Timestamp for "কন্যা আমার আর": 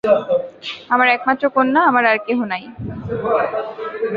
1.49-2.17